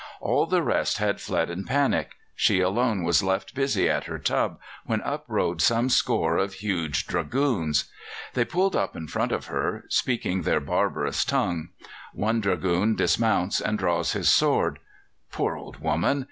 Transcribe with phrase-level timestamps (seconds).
[0.19, 4.59] All the rest had fled in panic; she alone was left busy at her tub,
[4.83, 7.85] when up rode some score of huge Dragoons.
[8.33, 11.67] They pulled up in front of her, speaking their barbarous tongue.
[12.13, 14.79] One Dragoon dismounts and draws his sword.
[15.31, 16.19] Poor old woman!